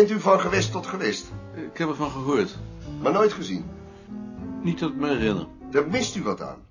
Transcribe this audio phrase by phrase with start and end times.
[0.00, 1.26] Kent u van gewest tot gewest?
[1.72, 2.56] Ik heb ervan gehoord.
[3.00, 3.70] Maar nooit gezien.
[4.62, 5.46] Niet dat ik me herinner.
[5.70, 6.66] Daar mist u wat aan.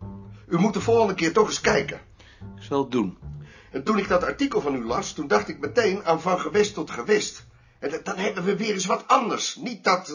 [0.47, 2.01] U moet de volgende keer toch eens kijken.
[2.57, 3.17] Ik zal het doen.
[3.71, 6.73] En toen ik dat artikel van u las, toen dacht ik meteen aan van gewest
[6.73, 7.45] tot gewest.
[7.79, 9.55] En dan hebben we weer eens wat anders.
[9.55, 10.13] Niet dat,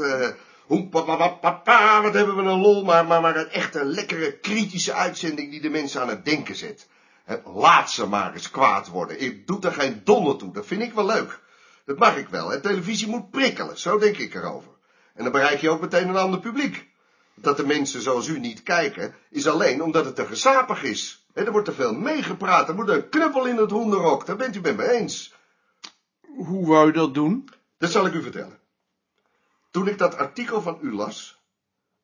[0.67, 5.51] hoe, papa, wat hebben we een lol, maar, maar, maar een echte lekkere kritische uitzending
[5.51, 6.89] die de mensen aan het denken zet.
[7.45, 9.21] Laat ze maar eens kwaad worden.
[9.21, 11.43] Ik doe er geen donder toe, dat vind ik wel leuk.
[11.85, 12.61] Dat mag ik wel, hè.
[12.61, 14.73] televisie moet prikkelen, zo denk ik erover.
[15.15, 16.93] En dan bereik je ook meteen een ander publiek.
[17.35, 21.27] Dat de mensen zoals u niet kijken, is alleen omdat het te gesapig is.
[21.33, 24.61] Er wordt te veel meegepraat, er moet een knuppel in het hoenderok, daar bent u
[24.61, 25.35] met me eens.
[26.37, 27.49] Hoe wou je dat doen?
[27.79, 28.59] Dat zal ik u vertellen.
[29.71, 31.43] Toen ik dat artikel van u las,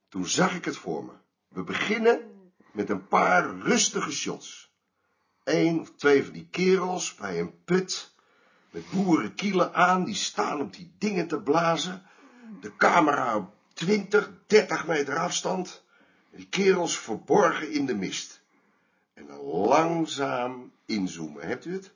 [0.08, 1.12] toen zag ik het voor me.
[1.48, 2.30] We beginnen
[2.72, 4.72] met een paar rustige shots.
[5.44, 8.14] Eén of twee van die kerels bij een put,
[8.70, 12.02] met boerenkielen aan, die staan op die dingen te blazen.
[12.60, 15.82] De camera op 20, 30 meter afstand.
[16.30, 18.40] Die kerels verborgen in de mist.
[19.14, 21.90] En dan langzaam inzoomen, hebt u het?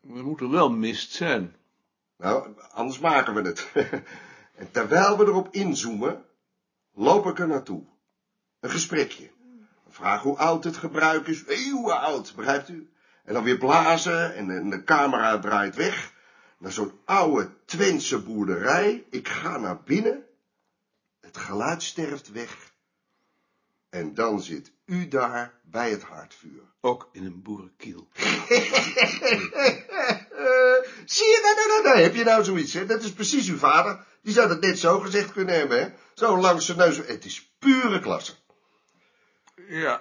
[0.00, 1.54] Er moet er wel mist zijn.
[2.16, 3.70] Nou, anders maken we het.
[4.60, 6.24] en terwijl we erop inzoomen,
[6.94, 7.82] loop ik er naartoe.
[8.60, 9.30] Een gesprekje.
[9.88, 12.90] Vraag hoe oud het gebruik is, eeuwen oud, begrijpt u?
[13.24, 16.11] En dan weer blazen en de camera draait weg.
[16.62, 19.04] Naar zo'n oude Twentse boerderij.
[19.10, 20.24] Ik ga naar binnen.
[21.20, 22.72] Het geluid sterft weg.
[23.90, 26.62] En dan zit u daar bij het haardvuur.
[26.80, 28.08] Ook in een boerenkiel.
[31.14, 32.86] Zie je, nou, nou, nou, nou, heb je nou zoiets, hè?
[32.86, 34.04] Dat is precies uw vader.
[34.22, 35.88] Die zou dat net zo gezegd kunnen hebben, hè?
[36.14, 36.96] Zo langs zijn neus.
[36.96, 38.32] Het is pure klasse.
[39.68, 40.00] Ja.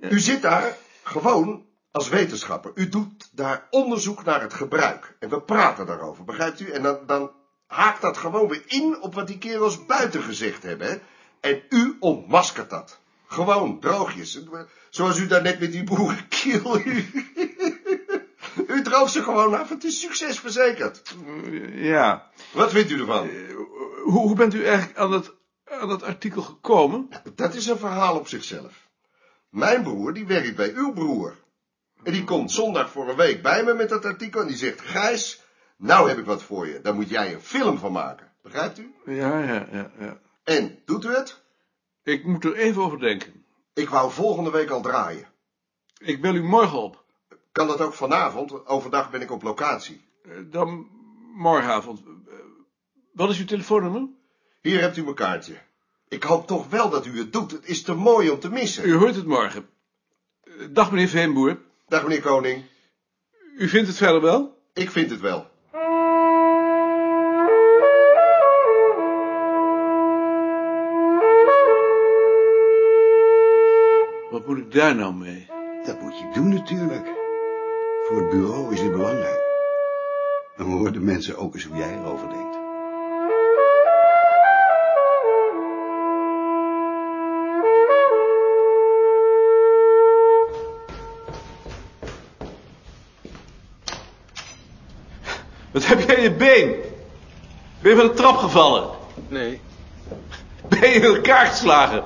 [0.00, 2.72] U zit daar gewoon als wetenschapper.
[2.74, 5.16] U doet daar onderzoek naar het gebruik.
[5.18, 6.70] En we praten daarover, begrijpt u?
[6.70, 7.30] En dan, dan
[7.66, 10.96] haakt dat gewoon weer in op wat die kerels buiten gezegd hebben, hè?
[11.40, 13.00] En u ontmaskert dat.
[13.26, 14.42] Gewoon, droogjes.
[14.90, 16.80] Zoals u daar net met die boerenkiel...
[18.66, 21.14] U droogt ze gewoon af, het is succes verzekerd.
[21.72, 22.30] Ja.
[22.52, 23.30] Wat vindt u ervan?
[24.04, 27.08] Hoe, hoe bent u eigenlijk aan dat, aan dat artikel gekomen?
[27.34, 28.88] Dat is een verhaal op zichzelf.
[29.48, 31.36] Mijn broer, die werkt bij uw broer.
[32.02, 34.80] En die komt zondag voor een week bij me met dat artikel en die zegt,
[34.80, 35.42] Gijs,
[35.76, 36.80] nou heb ik wat voor je.
[36.80, 38.32] Daar moet jij een film van maken.
[38.42, 38.94] Begrijpt u?
[39.04, 40.20] Ja, ja, ja, ja.
[40.44, 41.42] En, doet u het?
[42.02, 43.44] Ik moet er even over denken.
[43.74, 45.26] Ik wou volgende week al draaien.
[45.98, 47.04] Ik bel u morgen op.
[47.52, 48.66] Kan dat ook vanavond?
[48.66, 50.04] Overdag ben ik op locatie.
[50.24, 50.88] Eh, Dan
[51.34, 52.00] morgenavond.
[52.00, 52.34] Eh,
[53.12, 54.08] Wat is uw telefoonnummer?
[54.60, 55.54] Hier hebt u mijn kaartje.
[56.08, 57.50] Ik hoop toch wel dat u het doet.
[57.50, 58.88] Het is te mooi om te missen.
[58.88, 59.68] U hoort het morgen.
[60.42, 61.58] Eh, Dag meneer Veenboer.
[61.92, 62.64] Dag meneer Koning.
[63.58, 64.58] U vindt het verder wel?
[64.74, 65.46] Ik vind het wel.
[74.30, 75.46] Wat moet ik daar nou mee?
[75.84, 77.06] Dat moet je doen natuurlijk.
[78.02, 79.40] Voor het bureau is het belangrijk.
[80.56, 82.61] Dan horen de mensen ook eens hoe jij erover denkt.
[95.72, 96.74] Wat heb jij in je been?
[97.80, 98.88] Ben je van de trap gevallen?
[99.28, 99.60] Nee,
[100.68, 102.02] Ben je in elkaar geslagen?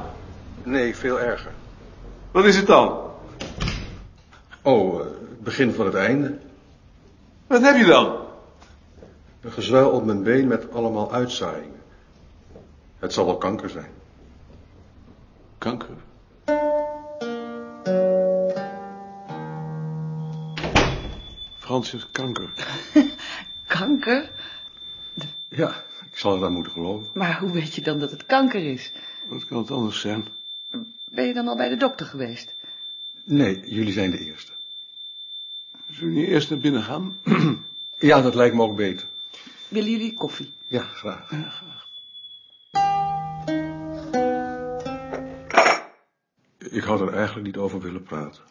[0.63, 1.53] nee, veel erger.
[2.31, 3.01] Wat is het dan?
[4.63, 6.39] Oh, eh, het begin van het einde.
[7.47, 8.17] Wat heb je dan?
[9.41, 11.81] Een gezwel op mijn been met allemaal uitzaaiingen.
[12.99, 13.91] Het zal wel kanker zijn.
[15.59, 15.89] Kanker.
[21.59, 22.51] Frans heeft kanker.
[23.79, 24.31] Kanker?
[25.49, 27.09] Ja, ik zal er aan moeten geloven.
[27.15, 28.93] Maar hoe weet je dan dat het kanker is?
[29.29, 30.27] Wat kan het anders zijn?
[31.11, 32.55] Ben je dan al bij de dokter geweest?
[33.25, 34.53] Nee, jullie zijn de eerste.
[35.91, 37.17] Zullen we niet eerst naar binnen gaan?
[37.99, 39.07] Ja, dat lijkt me ook beter.
[39.69, 40.55] Willen jullie koffie?
[40.69, 41.31] Ja, graag.
[46.59, 48.43] Ik had er eigenlijk niet over willen praten.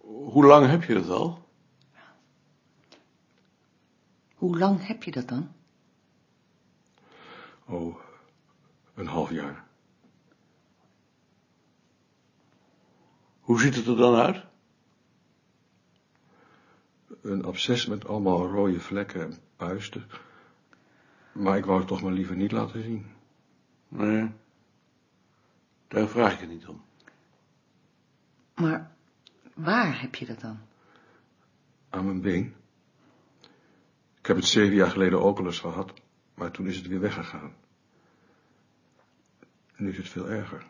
[0.00, 1.45] Hoe lang heb je dat al?
[4.36, 5.52] Hoe lang heb je dat dan?
[7.64, 7.96] Oh,
[8.94, 9.64] een half jaar.
[13.40, 14.44] Hoe ziet het er dan uit?
[17.20, 20.06] Een absces met allemaal rode vlekken en puisten.
[21.32, 23.06] Maar ik wou het toch maar liever niet laten zien.
[23.88, 24.30] Nee.
[25.88, 26.84] Daar vraag ik het niet om.
[28.54, 28.96] Maar
[29.54, 30.58] waar heb je dat dan?
[31.90, 32.54] Aan mijn been.
[34.26, 35.92] Ik heb het zeven jaar geleden ook al eens gehad.
[36.34, 37.54] Maar toen is het weer weggegaan.
[39.76, 40.66] Nu is het veel erger.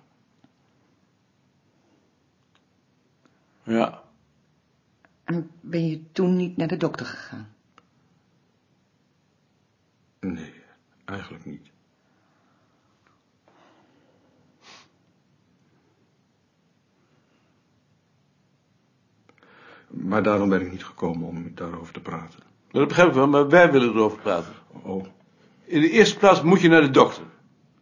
[3.63, 4.03] Ja.
[5.25, 7.55] En ben je toen niet naar de dokter gegaan?
[10.21, 10.63] Nee,
[11.05, 11.71] eigenlijk niet.
[19.89, 22.56] Maar daarom ben ik niet gekomen om daarover te praten.
[22.79, 24.53] Dat begrijp ik wel, maar wij willen erover praten.
[24.83, 25.05] Oh,
[25.65, 27.23] In de eerste plaats moet je naar de dokter.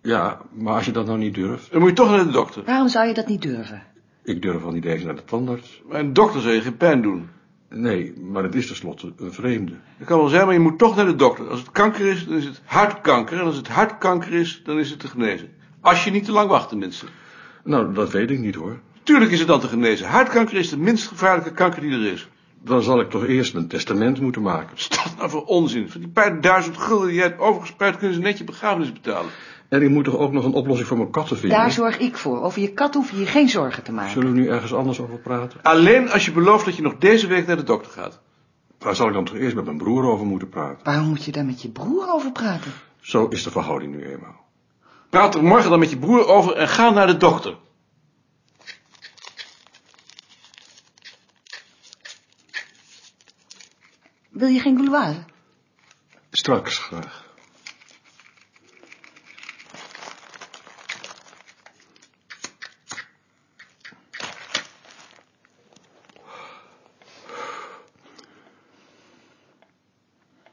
[0.02, 1.70] ja, maar als je dat nou niet durft...
[1.73, 2.62] Dan moet je toch naar de dokter.
[2.64, 3.82] Waarom zou je dat niet durven?
[4.25, 5.82] Ik durf al niet eens naar de tandarts.
[5.88, 7.29] Maar een dokter zal je geen pijn doen.
[7.69, 9.73] Nee, maar het is tenslotte een vreemde.
[9.99, 11.49] Dat kan wel zijn, maar je moet toch naar de dokter.
[11.49, 13.38] Als het kanker is, dan is het hartkanker.
[13.38, 15.49] En als het hartkanker is, dan is het te genezen.
[15.81, 17.06] Als je niet te lang wacht, tenminste.
[17.64, 18.79] Nou, dat weet ik niet hoor.
[19.02, 20.06] Tuurlijk is het dan te genezen.
[20.06, 22.29] Hartkanker is de minst gevaarlijke kanker die er is.
[22.65, 24.69] Dan zal ik toch eerst mijn testament moeten maken.
[24.69, 25.91] Wat is dat nou voor onzin?
[25.91, 29.31] Van die paar duizend gulden die jij hebt overgespreid, kunnen ze net je begrafenis betalen.
[29.69, 31.59] En ik moet toch ook nog een oplossing voor mijn katten vinden?
[31.59, 32.43] Daar zorg ik voor.
[32.43, 34.13] Over je kat hoef je je geen zorgen te maken.
[34.13, 35.61] Zullen we nu ergens anders over praten?
[35.63, 38.21] Alleen als je belooft dat je nog deze week naar de dokter gaat.
[38.79, 40.79] Daar zal ik dan toch eerst met mijn broer over moeten praten.
[40.83, 42.73] Waarom moet je daar met je broer over praten?
[43.01, 44.45] Zo is de verhouding nu eenmaal.
[45.11, 47.57] Praat er morgen dan met je broer over en ga naar de dokter.
[54.35, 55.25] Wil je geen gouloise?
[56.31, 57.25] Straks graag.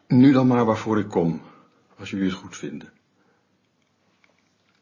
[0.08, 1.42] Nu dan maar waarvoor ik kom,
[2.00, 2.94] als jullie het goed vinden.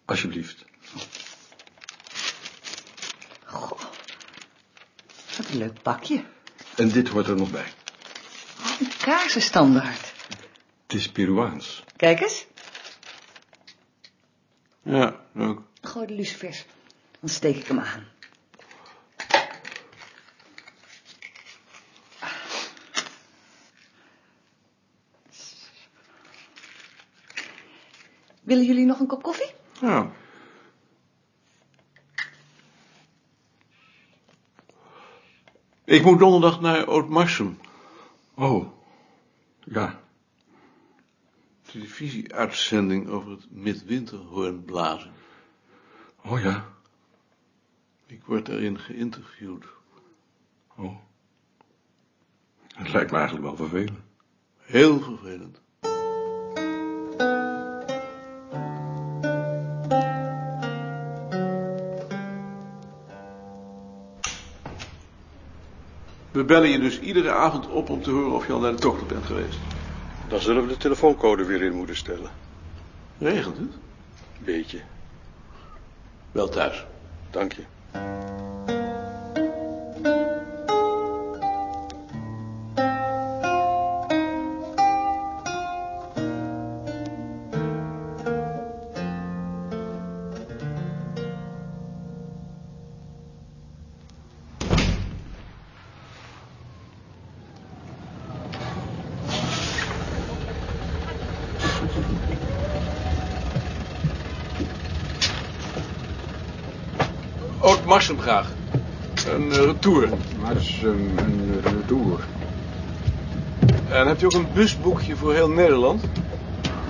[0.05, 0.65] Alsjeblieft.
[5.37, 6.23] Wat een leuk pakje.
[6.75, 7.78] En dit hoort er nog bij.
[8.79, 10.13] Een kaarsenstandaard.
[10.83, 11.83] Het is Peruaans.
[11.95, 12.47] Kijk eens.
[14.81, 15.61] Ja, ook.
[15.81, 16.65] Gooi de lucifers.
[17.19, 18.07] Dan steek ik hem aan.
[28.41, 29.51] Willen jullie nog een kop koffie?
[29.81, 30.11] Ja.
[35.85, 37.59] Ik moet donderdag naar Oud-Marsum.
[38.39, 38.71] Oh,
[39.59, 39.99] ja.
[41.61, 45.11] Televisieuitzending over het midwinterhoornblazen.
[46.23, 46.65] Oh ja.
[48.05, 49.65] Ik word daarin geïnterviewd.
[50.75, 50.97] Oh.
[52.67, 53.99] Het lijkt me eigenlijk wel vervelend.
[54.57, 55.61] Heel vervelend.
[66.49, 69.07] Bellen je dus iedere avond op om te horen of je al naar de dokter
[69.07, 69.57] bent geweest.
[70.27, 72.31] Dan zullen we de telefooncode weer in moeten stellen.
[73.17, 73.71] Regent het?
[74.39, 74.79] Beetje.
[76.31, 76.85] Wel thuis.
[77.29, 77.63] Dank je.
[107.89, 108.47] Oud-Marsum graag.
[109.33, 110.09] Een eh, retour.
[110.41, 112.19] Maar het is een, een retour.
[113.89, 116.03] En hebt u ook een busboekje voor heel Nederland?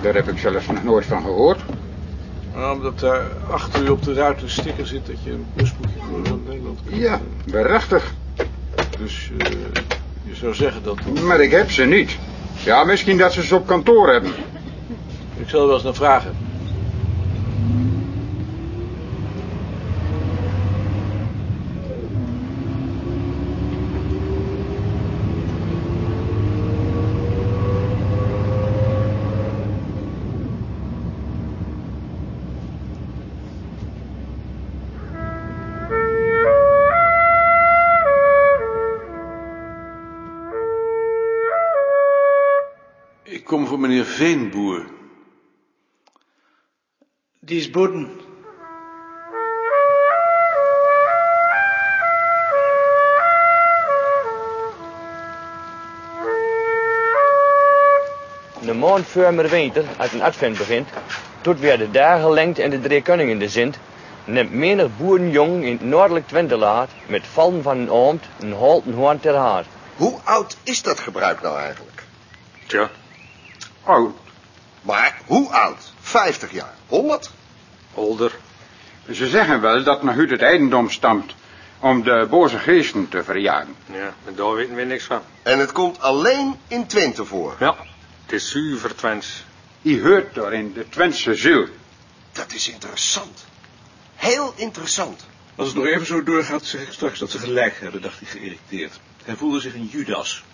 [0.02, 1.60] Daar heb ik zelfs nog nooit van gehoord.
[2.54, 5.98] Nou, omdat daar achter u op de ruit een sticker zit dat je een busboekje
[6.08, 7.00] voor heel Nederland kunt.
[7.00, 8.14] Ja, waarachtig.
[8.98, 9.50] Dus eh,
[10.22, 10.98] je zou zeggen dat...
[11.22, 12.18] Maar ik heb ze niet.
[12.64, 14.32] Ja, misschien dat ze ze op kantoor hebben.
[15.36, 16.39] Ik zal er wel eens naar vragen.
[44.20, 44.84] Veenboer.
[47.38, 48.20] Die is boeten.
[58.62, 60.88] De maand voor de winter, als een advent begint,
[61.40, 63.78] tot weer de dagen lengte en de drie koningen de zint,
[64.24, 69.20] neemt menig boerenjong in het noordelijk Twentelaar met vallen van een oomd een holten hoorn
[69.20, 69.64] ter haar.
[69.96, 72.04] Hoe oud is dat gebruik nou eigenlijk?
[72.66, 72.90] Tja.
[73.84, 74.14] Oh,
[74.82, 75.92] Maar hoe oud?
[76.00, 76.74] 50 jaar?
[76.86, 77.30] 100?
[77.94, 78.32] Older.
[79.10, 81.34] Ze zeggen wel dat men uit het eigendom stamt
[81.80, 83.74] om de boze geesten te verjagen.
[83.92, 85.22] Ja, en daar weten we niks van.
[85.42, 87.56] En het komt alleen in Twente voor.
[87.58, 87.76] Ja,
[88.22, 89.44] het is zuiver Twents.
[89.82, 91.66] Die hoort door in de Twentse ziel.
[92.32, 93.44] Dat is interessant.
[94.14, 95.26] Heel interessant.
[95.56, 98.28] Als het nog even zo doorgaat, zeg ik straks dat ze gelijk hebben, dacht hij
[98.28, 99.00] geïrriteerd.
[99.24, 100.44] Hij voelde zich een Judas.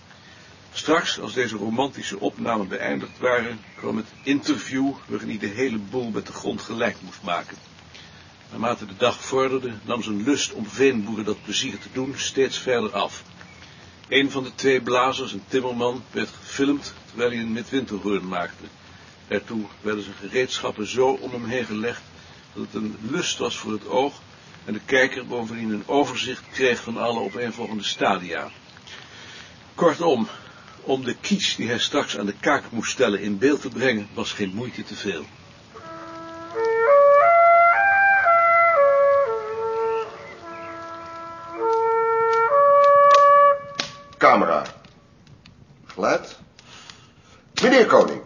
[0.76, 6.10] Straks, als deze romantische opnamen beëindigd waren, kwam het interview waarin hij de hele boel
[6.10, 7.56] met de grond gelijk moest maken.
[8.50, 12.92] Naarmate de dag vorderde, nam zijn lust om veenboeren dat plezier te doen steeds verder
[12.92, 13.22] af.
[14.08, 18.64] Een van de twee blazers, een timmerman, werd gefilmd terwijl hij een midwinterhoorn maakte.
[19.28, 22.02] Daartoe werden zijn gereedschappen zo om hem heen gelegd
[22.54, 24.20] dat het een lust was voor het oog
[24.64, 28.50] en de kijker bovendien een overzicht kreeg van alle opeenvolgende stadia.
[29.74, 30.28] Kortom,
[30.86, 34.08] om de kies die hij straks aan de kaak moest stellen in beeld te brengen,
[34.14, 35.24] was geen moeite te veel.
[44.18, 44.62] Camera.
[45.84, 46.38] Geluid.
[47.62, 48.20] Meneer Koning,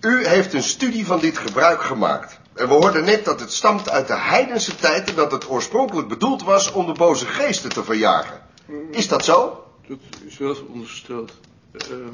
[0.00, 2.40] u heeft een studie van dit gebruik gemaakt.
[2.54, 6.08] En we hoorden net dat het stamt uit de heidense tijd en dat het oorspronkelijk
[6.08, 8.42] bedoeld was om de boze geesten te verjagen.
[8.90, 9.64] Is dat zo?
[9.88, 11.32] Dat is wel verondersteld.
[11.72, 12.08] Eh,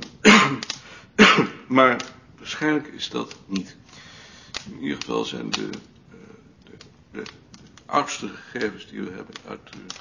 [1.77, 2.05] maar
[2.37, 3.77] waarschijnlijk is dat niet.
[4.71, 5.71] In ieder geval zijn de,
[6.11, 6.17] eh,
[6.65, 6.77] de,
[7.13, 7.23] de
[7.87, 9.95] oudste gegevens die we hebben uit de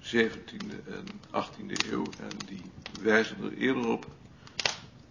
[0.00, 2.06] 17e en 18e eeuw.
[2.20, 2.62] En die
[3.02, 4.06] wijzen er eerder op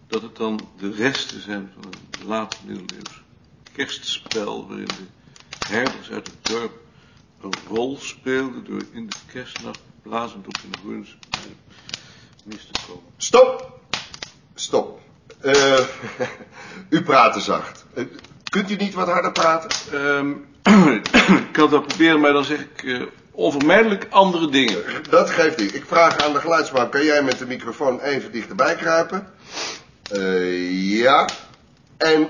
[0.06, 3.22] dat het dan de resten zijn van een laat middeleeuws
[3.72, 4.68] kerstspel.
[4.68, 5.06] Waarin de
[5.66, 6.80] herders uit het dorp
[7.40, 11.16] een rol speelden door in de kerstnacht blazend op hun hoorns
[12.44, 13.10] mis te komen.
[13.16, 13.80] Stop.
[14.62, 15.00] Stop.
[15.40, 15.78] Eh,
[16.88, 17.84] u praat te zacht.
[17.94, 18.04] Eh,
[18.48, 19.70] kunt u niet wat harder praten?
[19.92, 20.30] Ehm,
[21.46, 24.82] ik kan dat proberen, maar dan zeg ik eh, onvermijdelijk andere dingen.
[25.10, 25.74] Dat geeft niet.
[25.74, 29.26] Ik vraag aan de geluidsman, kan jij met de microfoon even dichterbij kruipen?
[30.70, 31.28] Ja.
[31.96, 32.28] En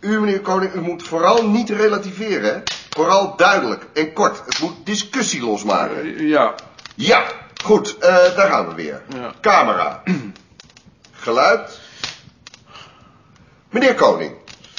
[0.00, 2.60] u, meneer Koning, u moet vooral niet relativeren, hè?
[2.90, 4.42] Vooral duidelijk en kort.
[4.46, 6.26] Het moet discussie losmaken.
[6.26, 6.54] Ja,
[6.94, 7.24] Ja,
[7.64, 9.02] goed, daar gaan we weer.
[9.08, 9.34] Ja.
[9.40, 10.02] Camera.
[11.24, 11.78] Geluid.
[13.70, 14.32] Meneer Koning,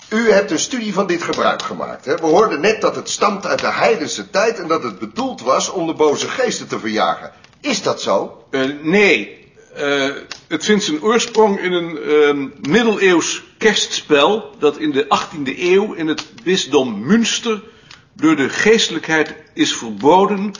[0.10, 2.06] u hebt een studie van dit gebruik gemaakt.
[2.06, 2.16] Hè?
[2.16, 5.70] We hoorden net dat het stamt uit de heidense tijd en dat het bedoeld was
[5.70, 7.32] om de boze geesten te verjagen.
[7.62, 8.46] Is dat zo?
[8.50, 9.50] Eh, nee.
[9.74, 10.10] Eh,
[10.48, 16.08] het vindt zijn oorsprong in een ehm, middeleeuws kerstspel dat in de 18e eeuw in
[16.08, 17.64] het bisdom Münster
[18.14, 20.52] door de geestelijkheid is verboden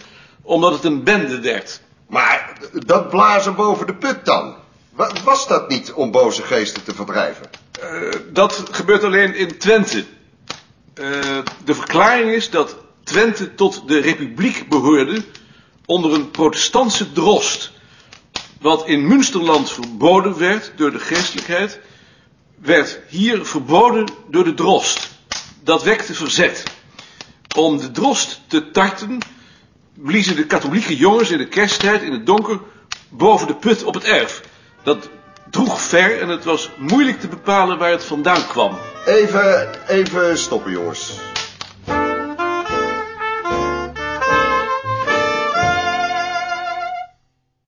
[0.42, 1.82] omdat het een bende werd.
[2.08, 4.64] Maar dat blazen boven de put dan?
[4.96, 7.50] Wa- Was dat niet om boze geesten te verdrijven?
[7.82, 10.06] Eh, dat gebeurt alleen in Twente.
[10.94, 15.24] Eh, de verklaring is dat Twente tot de republiek behoorde
[15.86, 17.72] onder een protestantse drost.
[18.62, 21.80] Wat in Münsterland verboden werd door de geestelijkheid,
[22.62, 25.10] werd hier verboden door de drost.
[25.64, 26.64] Dat wekte verzet.
[27.56, 29.18] Om de drost te tarten,
[29.94, 32.60] bliezen de katholieke jongens in de kersttijd in het donker
[33.10, 34.42] boven de put op het erf.
[34.86, 35.10] Dat
[35.50, 38.78] droeg ver en het was moeilijk te bepalen waar het vandaan kwam.
[39.06, 41.20] Even, even stoppen jongens.